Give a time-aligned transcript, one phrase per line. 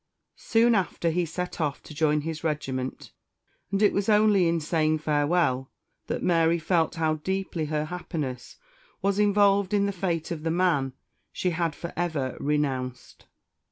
[0.39, 3.11] Soon after he set off to join his regiment;
[3.71, 5.69] and it was only in saying farewell
[6.07, 8.57] that Mary felt how deeply her happiness
[9.03, 10.93] was involved in the fate of the man
[11.31, 13.27] she had for ever renounced.